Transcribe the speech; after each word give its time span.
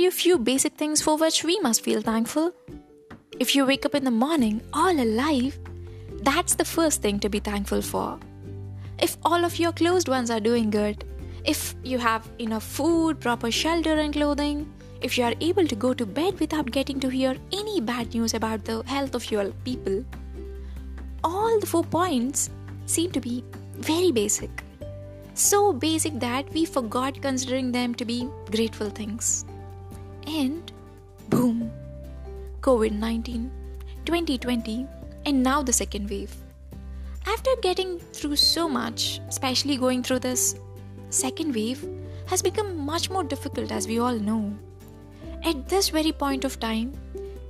you 0.00 0.08
a 0.08 0.12
few 0.12 0.38
basic 0.38 0.74
things 0.74 1.00
for 1.00 1.16
which 1.16 1.44
we 1.44 1.58
must 1.60 1.82
feel 1.82 2.00
thankful. 2.00 2.52
If 3.38 3.54
you 3.54 3.64
wake 3.64 3.86
up 3.86 3.94
in 3.94 4.04
the 4.04 4.10
morning 4.10 4.60
all 4.72 5.00
alive, 5.00 5.58
that's 6.22 6.54
the 6.54 6.64
first 6.64 7.02
thing 7.02 7.20
to 7.20 7.28
be 7.28 7.38
thankful 7.38 7.82
for. 7.82 8.18
If 9.00 9.16
all 9.24 9.44
of 9.44 9.58
your 9.58 9.72
closed 9.72 10.08
ones 10.08 10.30
are 10.30 10.40
doing 10.40 10.70
good, 10.70 11.04
if 11.44 11.74
you 11.82 11.98
have 11.98 12.28
enough 12.38 12.64
food, 12.64 13.20
proper 13.20 13.50
shelter, 13.50 13.94
and 13.94 14.12
clothing, 14.12 14.70
if 15.00 15.16
you 15.16 15.24
are 15.24 15.34
able 15.40 15.66
to 15.66 15.76
go 15.76 15.94
to 15.94 16.04
bed 16.04 16.38
without 16.40 16.70
getting 16.70 16.98
to 17.00 17.08
hear 17.08 17.36
any 17.52 17.80
bad 17.80 18.12
news 18.14 18.34
about 18.34 18.64
the 18.64 18.82
health 18.82 19.14
of 19.14 19.30
your 19.30 19.50
people, 19.64 20.04
all 21.22 21.60
the 21.60 21.66
four 21.66 21.84
points 21.84 22.50
seem 22.86 23.10
to 23.12 23.20
be 23.20 23.44
very 23.74 24.10
basic. 24.10 24.50
So 25.34 25.72
basic 25.72 26.18
that 26.18 26.52
we 26.52 26.64
forgot 26.64 27.22
considering 27.22 27.70
them 27.70 27.94
to 27.94 28.04
be 28.04 28.28
grateful 28.50 28.90
things. 28.90 29.44
And 30.28 30.70
boom, 31.30 31.72
COVID 32.60 32.92
19, 32.92 33.50
2020, 34.04 34.86
and 35.24 35.42
now 35.42 35.62
the 35.62 35.72
second 35.72 36.10
wave. 36.10 36.34
After 37.26 37.50
getting 37.62 37.98
through 37.98 38.36
so 38.36 38.68
much, 38.68 39.20
especially 39.28 39.78
going 39.78 40.02
through 40.02 40.18
this 40.18 40.56
second 41.08 41.54
wave, 41.54 41.88
has 42.26 42.42
become 42.42 42.76
much 42.84 43.08
more 43.08 43.24
difficult 43.24 43.72
as 43.72 43.88
we 43.88 43.98
all 43.98 44.18
know. 44.18 44.52
At 45.44 45.66
this 45.66 45.88
very 45.88 46.12
point 46.12 46.44
of 46.44 46.60
time, 46.60 46.92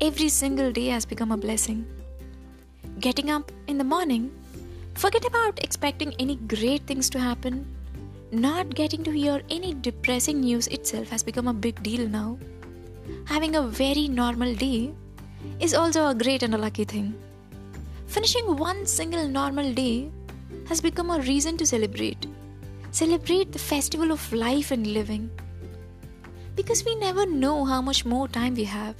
every 0.01 0.29
single 0.29 0.71
day 0.71 0.87
has 0.87 1.05
become 1.05 1.33
a 1.33 1.37
blessing. 1.37 1.85
Getting 3.01 3.29
up 3.29 3.51
in 3.67 3.79
the 3.79 3.85
morning, 3.85 4.31
forget 4.95 5.25
about 5.25 5.59
expecting 5.65 6.15
any 6.21 6.37
great 6.37 6.83
things 6.83 7.11
to 7.11 7.19
happen. 7.19 7.67
Not 8.31 8.75
getting 8.75 9.03
to 9.03 9.11
hear 9.11 9.43
any 9.51 9.75
depressing 9.75 10.41
news 10.41 10.69
itself 10.69 11.09
has 11.09 11.25
become 11.25 11.49
a 11.49 11.55
big 11.55 11.83
deal 11.83 12.09
now. 12.09 12.39
Having 13.27 13.57
a 13.57 13.63
very 13.63 14.09
normal 14.09 14.55
day 14.55 14.93
is 15.61 15.75
also 15.75 16.09
a 16.09 16.15
great 16.15 16.43
and 16.43 16.55
a 16.55 16.59
lucky 16.59 16.85
thing. 16.85 17.15
Finishing 18.07 18.57
one 18.57 18.87
single 18.87 19.29
normal 19.29 19.73
day 19.73 20.11
has 20.69 20.81
become 20.81 21.11
a 21.11 21.21
reason 21.21 21.57
to 21.57 21.67
celebrate. 21.67 22.27
Celebrate 22.91 23.53
the 23.53 23.59
festival 23.59 24.11
of 24.11 24.33
life 24.33 24.71
and 24.71 24.87
living 24.87 25.31
because 26.59 26.85
we 26.85 26.95
never 26.97 27.25
know 27.25 27.65
how 27.65 27.81
much 27.81 28.05
more 28.05 28.27
time 28.27 28.55
we 28.55 28.65
have. 28.65 28.97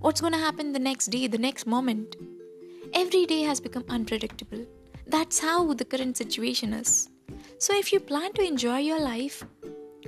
What's 0.00 0.20
going 0.20 0.34
to 0.34 0.38
happen 0.38 0.72
the 0.72 0.78
next 0.78 1.06
day, 1.06 1.26
the 1.26 1.38
next 1.38 1.66
moment? 1.66 2.16
Every 2.92 3.24
day 3.24 3.40
has 3.42 3.60
become 3.60 3.84
unpredictable. 3.88 4.66
That's 5.06 5.38
how 5.38 5.72
the 5.72 5.84
current 5.84 6.18
situation 6.18 6.74
is. 6.74 7.08
So, 7.58 7.74
if 7.76 7.92
you 7.92 8.00
plan 8.00 8.32
to 8.34 8.42
enjoy 8.42 8.78
your 8.78 9.00
life 9.00 9.44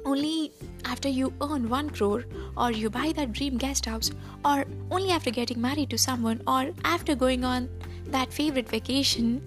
only 0.05 0.53
after 0.85 1.09
you 1.09 1.33
earn 1.41 1.69
1 1.69 1.91
crore, 1.91 2.25
or 2.57 2.71
you 2.71 2.91
buy 2.91 3.13
that 3.17 3.33
dream 3.33 3.57
guest 3.59 3.87
house, 3.87 4.11
or 4.45 4.65
only 4.91 5.11
after 5.11 5.31
getting 5.31 5.61
married 5.61 5.91
to 5.91 5.99
someone, 5.99 6.43
or 6.47 6.71
after 6.85 7.15
going 7.15 7.45
on 7.45 7.69
that 8.07 8.33
favorite 8.33 8.69
vacation, 8.69 9.41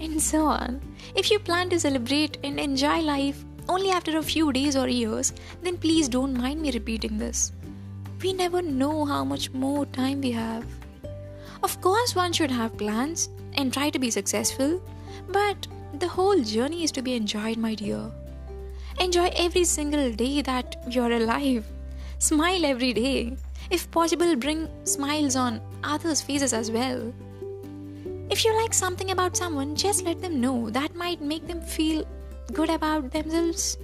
and 0.00 0.20
so 0.20 0.44
on, 0.44 0.80
if 1.14 1.30
you 1.30 1.38
plan 1.38 1.70
to 1.70 1.80
celebrate 1.80 2.38
and 2.44 2.58
enjoy 2.58 3.00
life 3.00 3.44
only 3.68 3.90
after 3.90 4.18
a 4.18 4.22
few 4.22 4.52
days 4.52 4.76
or 4.76 4.88
years, 4.88 5.32
then 5.62 5.76
please 5.76 6.08
don't 6.08 6.36
mind 6.36 6.60
me 6.60 6.72
repeating 6.72 7.18
this. 7.18 7.52
We 8.20 8.32
never 8.32 8.62
know 8.62 9.04
how 9.04 9.24
much 9.24 9.52
more 9.52 9.86
time 9.86 10.20
we 10.20 10.32
have. 10.32 10.64
Of 11.62 11.80
course, 11.80 12.16
one 12.16 12.32
should 12.32 12.50
have 12.50 12.76
plans 12.76 13.28
and 13.54 13.72
try 13.72 13.90
to 13.90 13.98
be 13.98 14.10
successful, 14.10 14.82
but 15.28 15.66
the 16.00 16.08
whole 16.08 16.40
journey 16.40 16.82
is 16.82 16.90
to 16.92 17.02
be 17.02 17.14
enjoyed, 17.14 17.56
my 17.56 17.74
dear. 17.76 18.10
Enjoy 19.00 19.30
every 19.36 19.64
single 19.64 20.12
day 20.12 20.42
that 20.42 20.76
you're 20.88 21.12
alive. 21.12 21.64
Smile 22.18 22.64
every 22.64 22.92
day. 22.92 23.36
If 23.70 23.90
possible, 23.90 24.36
bring 24.36 24.68
smiles 24.84 25.34
on 25.34 25.60
others' 25.82 26.20
faces 26.20 26.52
as 26.52 26.70
well. 26.70 27.12
If 28.30 28.44
you 28.44 28.54
like 28.56 28.74
something 28.74 29.10
about 29.10 29.36
someone, 29.36 29.74
just 29.74 30.04
let 30.04 30.20
them 30.20 30.40
know. 30.40 30.70
That 30.70 30.94
might 30.94 31.20
make 31.20 31.46
them 31.46 31.60
feel 31.60 32.06
good 32.52 32.70
about 32.70 33.10
themselves. 33.10 33.78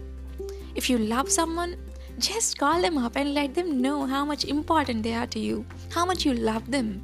If 0.75 0.89
you 0.89 0.99
love 0.99 1.31
someone, 1.31 1.77
just 2.19 2.59
call 2.59 2.81
them 2.83 2.99
up 2.99 3.17
and 3.17 3.35
let 3.35 3.55
them 3.55 3.81
know 3.81 4.07
how 4.07 4.25
much 4.25 4.45
important 4.45 5.03
they 5.03 5.15
are 5.15 5.27
to 5.29 5.39
you, 5.39 5.65
how 5.91 6.05
much 6.05 6.25
you 6.25 6.35
love 6.35 6.71
them. 6.71 7.03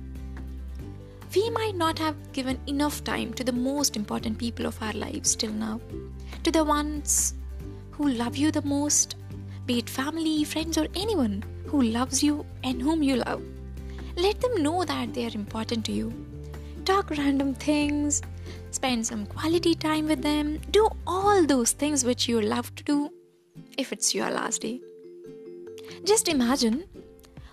We 1.34 1.50
might 1.50 1.74
not 1.74 1.98
have 1.98 2.32
given 2.32 2.60
enough 2.66 3.02
time 3.02 3.34
to 3.34 3.44
the 3.44 3.52
most 3.52 3.96
important 3.96 4.38
people 4.38 4.66
of 4.66 4.80
our 4.82 4.92
lives 4.92 5.34
till 5.34 5.52
now, 5.52 5.80
to 6.44 6.50
the 6.50 6.64
ones 6.64 7.34
who 7.96 8.08
love 8.08 8.36
you 8.36 8.50
the 8.50 8.62
most, 8.62 9.16
be 9.66 9.78
it 9.78 9.88
family, 9.88 10.44
friends, 10.44 10.76
or 10.76 10.86
anyone 10.94 11.42
who 11.66 11.82
loves 11.82 12.22
you 12.22 12.44
and 12.62 12.82
whom 12.82 13.02
you 13.02 13.16
love. 13.16 13.42
Let 14.16 14.40
them 14.40 14.62
know 14.62 14.84
that 14.84 15.14
they 15.14 15.26
are 15.26 15.34
important 15.34 15.84
to 15.86 15.92
you. 15.92 16.12
Talk 16.84 17.10
random 17.10 17.54
things, 17.54 18.20
spend 18.70 19.06
some 19.06 19.26
quality 19.26 19.74
time 19.74 20.06
with 20.06 20.22
them, 20.22 20.58
do 20.70 20.88
all 21.06 21.46
those 21.46 21.72
things 21.72 22.04
which 22.04 22.28
you 22.28 22.40
love 22.40 22.74
to 22.74 22.84
do 22.84 23.10
if 23.78 23.92
it's 23.92 24.14
your 24.14 24.30
last 24.30 24.62
day. 24.62 24.80
Just 26.04 26.28
imagine, 26.28 26.84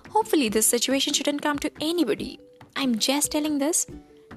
hopefully, 0.10 0.50
this 0.50 0.66
situation 0.66 1.14
shouldn't 1.14 1.42
come 1.42 1.60
to 1.60 1.72
anybody. 1.80 2.40
I'm 2.76 2.98
just 2.98 3.32
telling 3.32 3.58
this 3.58 3.86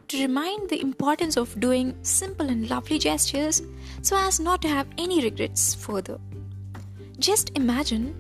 to 0.08 0.20
remind 0.20 0.68
the 0.68 0.80
importance 0.80 1.36
of 1.36 1.58
doing 1.60 1.96
simple 2.02 2.48
and 2.48 2.68
lovely 2.70 2.98
gestures 2.98 3.62
so 4.02 4.16
as 4.16 4.40
not 4.40 4.62
to 4.62 4.68
have 4.68 4.86
any 4.98 5.22
regrets 5.22 5.74
further. 5.74 6.18
Just 7.18 7.50
imagine 7.56 8.14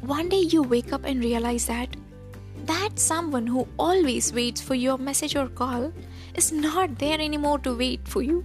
one 0.00 0.28
day 0.28 0.40
you 0.40 0.62
wake 0.62 0.92
up 0.92 1.04
and 1.04 1.22
realize 1.22 1.66
that 1.66 1.96
that 2.64 2.98
someone 2.98 3.46
who 3.46 3.66
always 3.78 4.32
waits 4.32 4.60
for 4.60 4.74
your 4.74 4.98
message 4.98 5.36
or 5.36 5.48
call 5.48 5.92
is 6.34 6.52
not 6.52 6.98
there 6.98 7.20
anymore 7.20 7.58
to 7.58 7.74
wait 7.76 8.06
for 8.06 8.22
you 8.22 8.44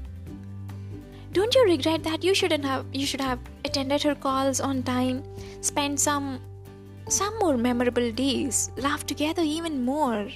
don't 1.32 1.54
you 1.54 1.64
regret 1.66 2.04
that 2.04 2.24
you 2.24 2.34
shouldn't 2.34 2.66
have 2.66 2.86
you 2.92 3.06
should 3.06 3.22
have 3.22 3.40
attended 3.66 4.02
her 4.02 4.16
calls 4.16 4.60
on 4.60 4.82
time 4.84 5.24
spent 5.62 6.00
some 6.00 6.40
some 7.10 7.38
more 7.40 7.58
memorable 7.58 8.12
days 8.12 8.72
laugh 8.78 9.06
together 9.06 9.44
even 9.44 9.84
more 9.84 10.28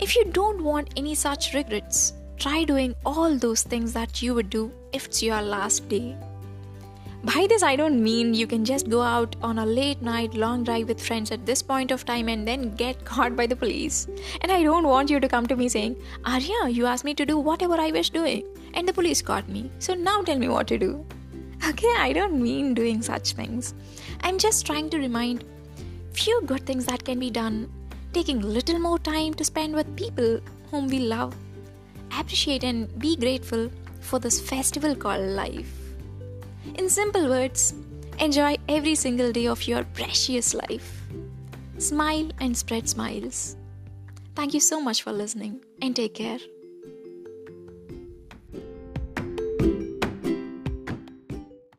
if 0.00 0.16
you 0.16 0.24
don't 0.24 0.62
want 0.62 0.92
any 0.96 1.14
such 1.14 1.54
regrets 1.54 2.14
try 2.36 2.64
doing 2.64 2.94
all 3.06 3.36
those 3.36 3.62
things 3.62 3.92
that 3.92 4.22
you 4.22 4.34
would 4.34 4.50
do 4.50 4.70
if 4.92 5.06
it's 5.06 5.22
your 5.22 5.40
last 5.40 5.88
day 5.88 6.16
by 7.24 7.46
this, 7.48 7.62
I 7.62 7.74
don't 7.74 8.02
mean 8.02 8.34
you 8.34 8.46
can 8.46 8.66
just 8.66 8.90
go 8.90 9.00
out 9.00 9.34
on 9.40 9.58
a 9.58 9.64
late 9.64 10.02
night 10.02 10.34
long 10.34 10.62
drive 10.62 10.88
with 10.88 11.00
friends 11.00 11.30
at 11.30 11.46
this 11.46 11.62
point 11.62 11.90
of 11.90 12.04
time 12.04 12.28
and 12.28 12.46
then 12.46 12.74
get 12.74 13.02
caught 13.10 13.34
by 13.34 13.46
the 13.46 13.56
police. 13.56 14.06
And 14.42 14.52
I 14.52 14.62
don't 14.62 14.86
want 14.86 15.08
you 15.08 15.18
to 15.20 15.26
come 15.26 15.46
to 15.46 15.56
me 15.56 15.70
saying, 15.70 15.96
Arya, 16.26 16.68
you 16.68 16.84
asked 16.84 17.04
me 17.04 17.14
to 17.14 17.24
do 17.24 17.38
whatever 17.38 17.76
I 17.80 17.92
was 17.92 18.10
doing, 18.10 18.44
and 18.74 18.86
the 18.86 18.92
police 18.92 19.22
caught 19.22 19.48
me. 19.48 19.70
So 19.78 19.94
now 19.94 20.20
tell 20.20 20.38
me 20.38 20.48
what 20.48 20.66
to 20.68 20.78
do. 20.78 21.04
Okay, 21.66 21.94
I 21.96 22.12
don't 22.12 22.42
mean 22.42 22.74
doing 22.74 23.00
such 23.00 23.32
things. 23.32 23.72
I'm 24.20 24.36
just 24.36 24.66
trying 24.66 24.90
to 24.90 24.98
remind 24.98 25.44
few 26.12 26.42
good 26.44 26.66
things 26.66 26.84
that 26.86 27.04
can 27.04 27.18
be 27.18 27.30
done, 27.30 27.72
taking 28.14 28.40
little 28.40 28.78
more 28.78 28.98
time 28.98 29.34
to 29.34 29.44
spend 29.44 29.74
with 29.74 29.96
people 29.96 30.40
whom 30.70 30.86
we 30.88 31.00
love, 31.00 31.34
appreciate 32.18 32.64
and 32.64 32.98
be 32.98 33.16
grateful 33.16 33.70
for 34.00 34.18
this 34.18 34.40
festival 34.40 34.94
called 34.94 35.20
life. 35.20 35.72
In 36.76 36.88
simple 36.88 37.28
words, 37.28 37.74
enjoy 38.18 38.56
every 38.68 38.94
single 38.94 39.32
day 39.32 39.46
of 39.46 39.66
your 39.66 39.84
precious 39.94 40.54
life. 40.54 41.02
Smile 41.78 42.30
and 42.40 42.56
spread 42.56 42.88
smiles. 42.88 43.56
Thank 44.34 44.54
you 44.54 44.60
so 44.60 44.80
much 44.80 45.02
for 45.02 45.12
listening 45.12 45.60
and 45.82 45.94
take 45.94 46.14
care. 46.14 46.38